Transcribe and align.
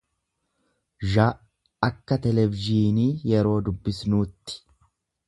zy 1.11 1.25
akka 1.87 2.19
televizyiinii 2.23 3.11
yeroo 3.33 3.55
dubbisnuutti. 3.69 4.57